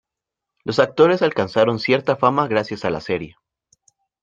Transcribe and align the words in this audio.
Los 0.63 0.79
actores 0.79 1.21
alcanzaron 1.21 1.77
cierta 1.79 2.15
fama 2.15 2.47
gracias 2.47 2.85
a 2.85 2.89
la 2.89 3.01
serie. 3.01 3.35